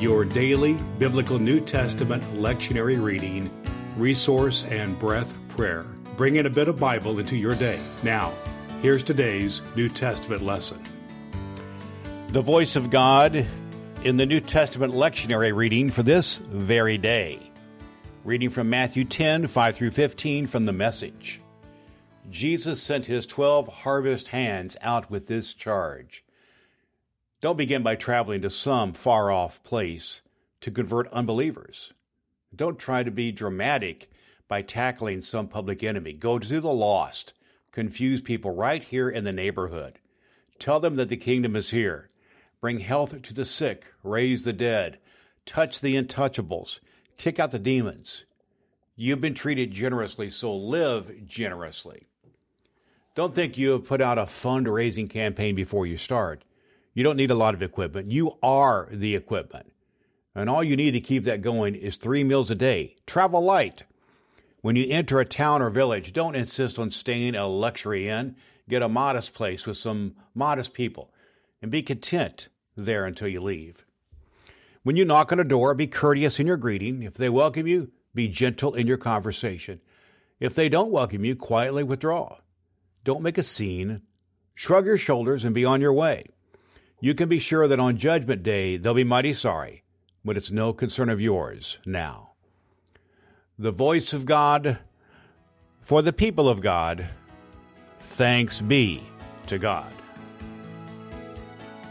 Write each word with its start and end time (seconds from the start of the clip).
your 0.00 0.24
daily 0.24 0.78
biblical 0.98 1.38
New 1.38 1.60
Testament 1.60 2.22
lectionary 2.34 3.00
reading, 3.02 3.50
resource, 3.98 4.64
and 4.64 4.98
breath 4.98 5.36
prayer. 5.50 5.82
Bring 6.16 6.36
in 6.36 6.46
a 6.46 6.50
bit 6.50 6.68
of 6.68 6.78
Bible 6.78 7.18
into 7.18 7.36
your 7.36 7.54
day. 7.54 7.78
Now, 8.02 8.32
here's 8.80 9.02
today's 9.02 9.60
New 9.76 9.90
Testament 9.90 10.40
lesson. 10.40 10.82
The 12.28 12.40
voice 12.40 12.76
of 12.76 12.88
God 12.88 13.46
in 14.02 14.16
the 14.16 14.24
New 14.24 14.40
Testament 14.40 14.94
lectionary 14.94 15.54
reading 15.54 15.90
for 15.90 16.02
this 16.02 16.38
very 16.38 16.96
day. 16.96 17.38
Reading 18.24 18.48
from 18.48 18.70
Matthew 18.70 19.04
10 19.04 19.48
5 19.48 19.76
through 19.76 19.90
15 19.90 20.46
from 20.46 20.64
the 20.64 20.72
message. 20.72 21.42
Jesus 22.30 22.82
sent 22.82 23.04
his 23.04 23.26
12 23.26 23.68
harvest 23.68 24.28
hands 24.28 24.78
out 24.80 25.10
with 25.10 25.26
this 25.26 25.52
charge 25.52 26.24
don't 27.40 27.56
begin 27.56 27.82
by 27.82 27.96
traveling 27.96 28.42
to 28.42 28.50
some 28.50 28.92
far 28.92 29.30
off 29.30 29.62
place 29.62 30.20
to 30.60 30.70
convert 30.70 31.08
unbelievers. 31.08 31.92
Don't 32.54 32.78
try 32.78 33.02
to 33.02 33.10
be 33.10 33.32
dramatic 33.32 34.10
by 34.46 34.60
tackling 34.62 35.22
some 35.22 35.48
public 35.48 35.82
enemy. 35.82 36.12
Go 36.12 36.38
to 36.38 36.60
the 36.60 36.72
lost. 36.72 37.32
Confuse 37.72 38.20
people 38.20 38.50
right 38.50 38.82
here 38.82 39.08
in 39.08 39.24
the 39.24 39.32
neighborhood. 39.32 40.00
Tell 40.58 40.80
them 40.80 40.96
that 40.96 41.08
the 41.08 41.16
kingdom 41.16 41.56
is 41.56 41.70
here. 41.70 42.08
Bring 42.60 42.80
health 42.80 43.22
to 43.22 43.32
the 43.32 43.46
sick, 43.46 43.86
raise 44.02 44.44
the 44.44 44.52
dead, 44.52 44.98
touch 45.46 45.80
the 45.80 45.96
untouchables, 45.96 46.80
kick 47.16 47.38
out 47.38 47.52
the 47.52 47.58
demons. 47.58 48.26
You've 48.96 49.20
been 49.20 49.32
treated 49.32 49.70
generously, 49.70 50.28
so 50.28 50.54
live 50.54 51.26
generously. 51.26 52.08
Don't 53.14 53.34
think 53.34 53.56
you 53.56 53.70
have 53.70 53.86
put 53.86 54.02
out 54.02 54.18
a 54.18 54.24
fundraising 54.24 55.08
campaign 55.08 55.54
before 55.54 55.86
you 55.86 55.96
start. 55.96 56.44
You 56.94 57.04
don't 57.04 57.16
need 57.16 57.30
a 57.30 57.36
lot 57.36 57.54
of 57.54 57.62
equipment. 57.62 58.10
You 58.10 58.38
are 58.42 58.88
the 58.90 59.14
equipment. 59.14 59.72
And 60.34 60.48
all 60.48 60.62
you 60.62 60.76
need 60.76 60.92
to 60.92 61.00
keep 61.00 61.24
that 61.24 61.42
going 61.42 61.74
is 61.74 61.96
three 61.96 62.24
meals 62.24 62.50
a 62.50 62.54
day. 62.54 62.96
Travel 63.06 63.42
light. 63.42 63.84
When 64.60 64.76
you 64.76 64.86
enter 64.90 65.18
a 65.18 65.24
town 65.24 65.62
or 65.62 65.70
village, 65.70 66.12
don't 66.12 66.34
insist 66.34 66.78
on 66.78 66.90
staying 66.90 67.34
at 67.34 67.42
a 67.42 67.46
luxury 67.46 68.08
inn. 68.08 68.36
Get 68.68 68.82
a 68.82 68.88
modest 68.88 69.34
place 69.34 69.66
with 69.66 69.76
some 69.76 70.14
modest 70.34 70.74
people 70.74 71.12
and 71.62 71.70
be 71.70 71.82
content 71.82 72.48
there 72.76 73.04
until 73.04 73.28
you 73.28 73.40
leave. 73.40 73.84
When 74.82 74.96
you 74.96 75.04
knock 75.04 75.32
on 75.32 75.40
a 75.40 75.44
door, 75.44 75.74
be 75.74 75.86
courteous 75.86 76.38
in 76.40 76.46
your 76.46 76.56
greeting. 76.56 77.02
If 77.02 77.14
they 77.14 77.28
welcome 77.28 77.66
you, 77.66 77.90
be 78.14 78.28
gentle 78.28 78.74
in 78.74 78.86
your 78.86 78.96
conversation. 78.96 79.80
If 80.38 80.54
they 80.54 80.68
don't 80.68 80.90
welcome 80.90 81.24
you, 81.24 81.36
quietly 81.36 81.84
withdraw. 81.84 82.38
Don't 83.04 83.22
make 83.22 83.38
a 83.38 83.42
scene. 83.42 84.02
Shrug 84.54 84.86
your 84.86 84.98
shoulders 84.98 85.44
and 85.44 85.54
be 85.54 85.64
on 85.64 85.80
your 85.80 85.92
way. 85.92 86.26
You 87.00 87.14
can 87.14 87.28
be 87.28 87.38
sure 87.38 87.66
that 87.66 87.80
on 87.80 87.96
Judgment 87.96 88.42
Day 88.42 88.76
they'll 88.76 88.94
be 88.94 89.04
mighty 89.04 89.32
sorry, 89.32 89.84
but 90.24 90.36
it's 90.36 90.50
no 90.50 90.72
concern 90.72 91.08
of 91.08 91.20
yours 91.20 91.78
now. 91.86 92.32
The 93.58 93.72
voice 93.72 94.12
of 94.12 94.26
God 94.26 94.78
for 95.80 96.02
the 96.02 96.12
people 96.12 96.48
of 96.48 96.60
God. 96.60 97.08
Thanks 97.98 98.60
be 98.60 99.02
to 99.46 99.58
God. 99.58 99.92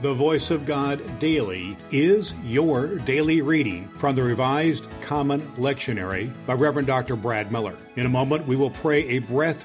The 0.00 0.12
Voice 0.12 0.50
of 0.50 0.66
God 0.66 1.00
Daily 1.18 1.76
is 1.90 2.34
your 2.44 2.98
daily 2.98 3.40
reading 3.40 3.88
from 3.88 4.16
the 4.16 4.22
Revised 4.22 4.86
Common 5.00 5.40
Lectionary 5.52 6.30
by 6.44 6.54
Reverend 6.54 6.88
Dr. 6.88 7.16
Brad 7.16 7.50
Miller. 7.50 7.76
In 7.96 8.04
a 8.04 8.10
moment, 8.10 8.46
we 8.46 8.56
will 8.56 8.68
pray 8.68 9.08
a 9.08 9.20
breath 9.20 9.64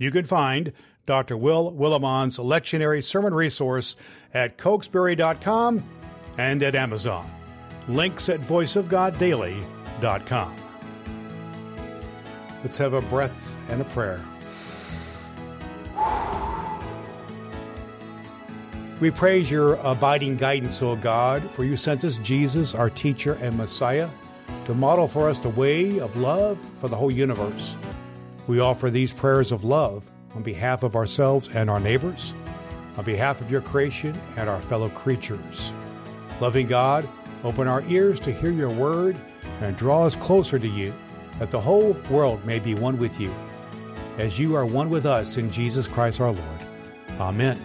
You 0.00 0.10
can 0.10 0.24
find 0.24 0.72
Dr. 1.06 1.36
Will 1.36 1.70
Willimon's 1.72 2.38
lectionary 2.38 3.04
sermon 3.04 3.34
resource 3.34 3.94
at 4.32 4.56
cokesbury.com 4.56 5.84
and 6.38 6.62
at 6.62 6.74
Amazon. 6.74 7.30
Links 7.86 8.30
at 8.30 8.40
voiceofgoddaily.com. 8.40 10.56
Let's 12.62 12.78
have 12.78 12.94
a 12.94 13.02
breath 13.02 13.58
and 13.68 13.82
a 13.82 13.84
prayer. 13.84 14.24
We 19.00 19.10
praise 19.10 19.50
your 19.50 19.74
abiding 19.82 20.36
guidance, 20.36 20.80
O 20.82 20.96
God, 20.96 21.42
for 21.42 21.64
you 21.64 21.76
sent 21.76 22.04
us 22.04 22.16
Jesus, 22.18 22.74
our 22.74 22.88
teacher 22.88 23.34
and 23.42 23.54
Messiah, 23.56 24.08
to 24.64 24.74
model 24.74 25.08
for 25.08 25.28
us 25.28 25.42
the 25.42 25.50
way 25.50 26.00
of 26.00 26.16
love 26.16 26.58
for 26.78 26.88
the 26.88 26.96
whole 26.96 27.10
universe. 27.10 27.76
We 28.50 28.58
offer 28.58 28.90
these 28.90 29.12
prayers 29.12 29.52
of 29.52 29.62
love 29.62 30.10
on 30.34 30.42
behalf 30.42 30.82
of 30.82 30.96
ourselves 30.96 31.48
and 31.54 31.70
our 31.70 31.78
neighbors, 31.78 32.34
on 32.96 33.04
behalf 33.04 33.40
of 33.40 33.48
your 33.48 33.60
creation 33.60 34.12
and 34.36 34.50
our 34.50 34.60
fellow 34.60 34.88
creatures. 34.88 35.72
Loving 36.40 36.66
God, 36.66 37.08
open 37.44 37.68
our 37.68 37.82
ears 37.82 38.18
to 38.18 38.32
hear 38.32 38.50
your 38.50 38.70
word 38.70 39.16
and 39.60 39.76
draw 39.76 40.04
us 40.04 40.16
closer 40.16 40.58
to 40.58 40.66
you, 40.66 40.92
that 41.38 41.52
the 41.52 41.60
whole 41.60 41.92
world 42.10 42.44
may 42.44 42.58
be 42.58 42.74
one 42.74 42.98
with 42.98 43.20
you, 43.20 43.32
as 44.18 44.36
you 44.36 44.56
are 44.56 44.66
one 44.66 44.90
with 44.90 45.06
us 45.06 45.36
in 45.36 45.52
Jesus 45.52 45.86
Christ 45.86 46.20
our 46.20 46.32
Lord. 46.32 46.60
Amen. 47.20 47.56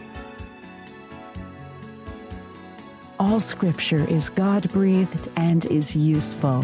All 3.19 3.39
scripture 3.39 4.07
is 4.07 4.29
God 4.29 4.69
breathed 4.69 5.29
and 5.35 5.65
is 5.65 5.95
useful. 5.95 6.63